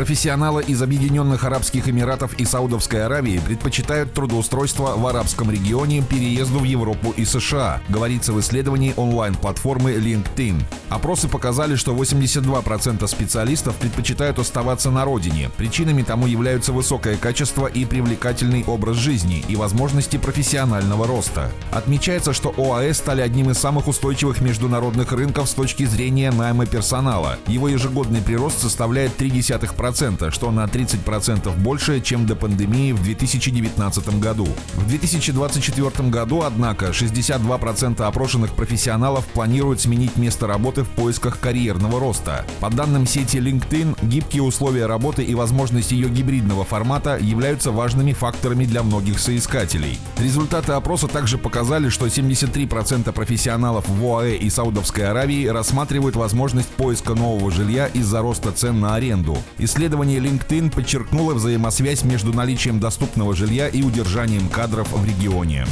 Профессионалы 0.00 0.62
из 0.62 0.80
Объединенных 0.80 1.44
Арабских 1.44 1.86
Эмиратов 1.86 2.32
и 2.40 2.46
Саудовской 2.46 3.04
Аравии 3.04 3.38
предпочитают 3.38 4.14
трудоустройство 4.14 4.96
в 4.96 5.06
арабском 5.06 5.50
регионе 5.50 6.00
переезду 6.00 6.60
в 6.60 6.64
Европу 6.64 7.12
и 7.18 7.26
США, 7.26 7.82
говорится 7.90 8.32
в 8.32 8.40
исследовании 8.40 8.94
онлайн-платформы 8.96 9.92
LinkedIn. 9.92 10.62
Опросы 10.88 11.28
показали, 11.28 11.76
что 11.76 11.94
82% 11.94 13.06
специалистов 13.06 13.76
предпочитают 13.76 14.38
оставаться 14.38 14.90
на 14.90 15.04
родине. 15.04 15.50
Причинами 15.58 16.00
тому 16.00 16.26
являются 16.26 16.72
высокое 16.72 17.18
качество 17.18 17.66
и 17.66 17.84
привлекательный 17.84 18.64
образ 18.64 18.96
жизни 18.96 19.44
и 19.48 19.54
возможности 19.54 20.16
профессионального 20.16 21.06
роста. 21.06 21.52
Отмечается, 21.72 22.32
что 22.32 22.54
ОАЭ 22.56 22.94
стали 22.94 23.20
одним 23.20 23.50
из 23.50 23.58
самых 23.58 23.86
устойчивых 23.86 24.40
международных 24.40 25.12
рынков 25.12 25.50
с 25.50 25.52
точки 25.52 25.84
зрения 25.84 26.30
найма 26.30 26.64
персонала. 26.64 27.36
Его 27.46 27.68
ежегодный 27.68 28.22
прирост 28.22 28.62
составляет 28.62 29.20
0,3%, 29.20 29.89
2%, 29.90 30.30
что 30.30 30.50
на 30.50 30.64
30% 30.64 31.56
больше, 31.58 32.00
чем 32.00 32.26
до 32.26 32.36
пандемии 32.36 32.92
в 32.92 33.02
2019 33.02 34.20
году. 34.20 34.48
В 34.74 34.86
2024 34.86 36.08
году, 36.08 36.42
однако, 36.42 36.86
62% 36.86 38.02
опрошенных 38.02 38.52
профессионалов 38.52 39.26
планируют 39.26 39.80
сменить 39.80 40.16
место 40.16 40.46
работы 40.46 40.82
в 40.82 40.88
поисках 40.88 41.40
карьерного 41.40 42.00
роста. 42.00 42.44
По 42.60 42.70
данным 42.70 43.06
сети 43.06 43.38
LinkedIn, 43.38 43.98
гибкие 44.02 44.42
условия 44.42 44.86
работы 44.86 45.22
и 45.22 45.34
возможность 45.34 45.92
ее 45.92 46.08
гибридного 46.08 46.64
формата 46.64 47.18
являются 47.20 47.70
важными 47.70 48.12
факторами 48.12 48.64
для 48.64 48.82
многих 48.82 49.18
соискателей. 49.18 49.98
Результаты 50.18 50.72
опроса 50.72 51.08
также 51.08 51.38
показали, 51.38 51.88
что 51.88 52.06
73% 52.06 53.12
профессионалов 53.12 53.88
в 53.88 54.04
ОАЭ 54.04 54.36
и 54.36 54.50
Саудовской 54.50 55.06
Аравии 55.06 55.46
рассматривают 55.46 56.16
возможность 56.16 56.68
поиска 56.68 57.14
нового 57.14 57.50
жилья 57.50 57.86
из-за 57.86 58.20
роста 58.20 58.52
цен 58.52 58.80
на 58.80 58.94
аренду. 58.94 59.36
Исследование 59.70 60.18
LinkedIn 60.18 60.72
подчеркнуло 60.72 61.32
взаимосвязь 61.32 62.02
между 62.02 62.32
наличием 62.32 62.80
доступного 62.80 63.36
жилья 63.36 63.68
и 63.68 63.84
удержанием 63.84 64.48
кадров 64.48 64.90
в 64.90 65.04
регионе. 65.04 65.64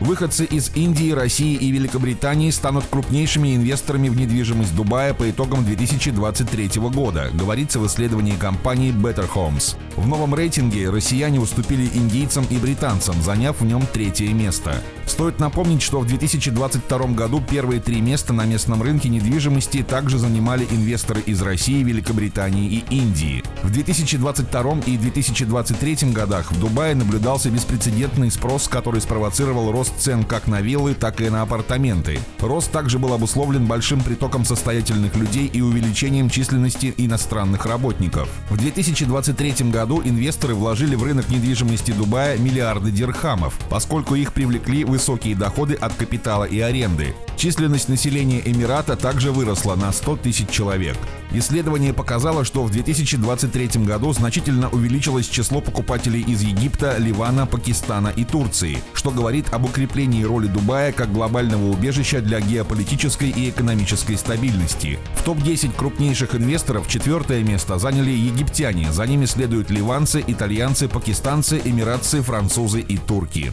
Выходцы 0.00 0.44
из 0.44 0.72
Индии, 0.74 1.12
России 1.12 1.54
и 1.54 1.70
Великобритании 1.70 2.50
станут 2.50 2.84
крупнейшими 2.90 3.54
инвесторами 3.54 4.08
в 4.08 4.16
недвижимость 4.16 4.74
Дубая 4.74 5.14
по 5.14 5.30
итогам 5.30 5.64
2023 5.64 6.80
года, 6.90 7.30
говорится 7.32 7.78
в 7.78 7.86
исследовании 7.86 8.34
компании 8.34 8.92
Better 8.92 9.28
Homes. 9.32 9.76
В 9.94 10.08
новом 10.08 10.34
рейтинге 10.34 10.90
россияне 10.90 11.38
уступили 11.38 11.88
индийцам 11.94 12.44
и 12.50 12.58
британцам, 12.58 13.22
заняв 13.22 13.60
в 13.60 13.64
нем 13.64 13.86
третье 13.90 14.34
место. 14.34 14.82
Стоит 15.06 15.38
напомнить, 15.38 15.80
что 15.80 16.00
в 16.00 16.06
2022 16.06 16.98
году 17.14 17.40
первые 17.40 17.80
три 17.80 18.00
места 18.00 18.32
на 18.32 18.44
местном 18.44 18.82
рынке 18.82 19.08
недвижимости 19.08 19.84
также 19.84 20.18
занимали 20.18 20.66
инвесторы 20.72 21.20
из 21.20 21.40
России, 21.40 21.84
Великобритании 21.84 22.66
и 22.68 22.95
Индии. 22.96 23.44
В 23.62 23.70
2022 23.70 24.80
и 24.86 24.96
2023 24.96 26.12
годах 26.12 26.50
в 26.50 26.58
Дубае 26.58 26.94
наблюдался 26.94 27.50
беспрецедентный 27.50 28.30
спрос, 28.30 28.68
который 28.68 29.02
спровоцировал 29.02 29.70
рост 29.70 29.92
цен 29.98 30.24
как 30.24 30.46
на 30.46 30.62
виллы, 30.62 30.94
так 30.94 31.20
и 31.20 31.28
на 31.28 31.42
апартаменты. 31.42 32.18
Рост 32.40 32.72
также 32.72 32.98
был 32.98 33.12
обусловлен 33.12 33.66
большим 33.66 34.00
притоком 34.00 34.44
состоятельных 34.46 35.14
людей 35.14 35.46
и 35.46 35.60
увеличением 35.60 36.30
численности 36.30 36.94
иностранных 36.96 37.66
работников. 37.66 38.30
В 38.48 38.56
2023 38.56 39.70
году 39.70 40.00
инвесторы 40.02 40.54
вложили 40.54 40.94
в 40.94 41.02
рынок 41.02 41.28
недвижимости 41.28 41.90
Дубая 41.90 42.38
миллиарды 42.38 42.90
дирхамов, 42.90 43.58
поскольку 43.68 44.14
их 44.14 44.32
привлекли 44.32 44.84
высокие 44.84 45.36
доходы 45.36 45.74
от 45.74 45.92
капитала 45.94 46.44
и 46.44 46.60
аренды. 46.60 47.14
Численность 47.36 47.90
населения 47.90 48.40
Эмирата 48.44 48.96
также 48.96 49.30
выросла 49.30 49.76
на 49.76 49.92
100 49.92 50.16
тысяч 50.16 50.48
человек. 50.48 50.96
Исследование 51.32 51.92
показало, 51.92 52.44
что 52.44 52.64
в 52.64 52.70
2023 52.70 53.84
году 53.84 54.12
значительно 54.14 54.70
увеличилось 54.70 55.28
число 55.28 55.60
покупателей 55.60 56.22
из 56.22 56.40
Египта, 56.42 56.96
Ливана, 56.96 57.46
Пакистана 57.46 58.08
и 58.08 58.24
Турции, 58.24 58.78
что 58.94 59.10
говорит 59.10 59.52
об 59.52 59.66
укреплении 59.66 60.24
роли 60.24 60.46
Дубая 60.46 60.92
как 60.92 61.12
глобального 61.12 61.68
убежища 61.70 62.22
для 62.22 62.40
геополитической 62.40 63.28
и 63.28 63.50
экономической 63.50 64.16
стабильности. 64.16 64.98
В 65.16 65.22
топ-10 65.24 65.76
крупнейших 65.76 66.34
инвесторов 66.34 66.88
четвертое 66.88 67.42
место 67.42 67.78
заняли 67.78 68.10
египтяне, 68.10 68.92
за 68.92 69.06
ними 69.06 69.26
следуют 69.26 69.68
ливанцы, 69.68 70.24
итальянцы, 70.26 70.88
пакистанцы, 70.88 71.60
эмиратцы, 71.62 72.22
французы 72.22 72.80
и 72.80 72.96
турки. 72.96 73.52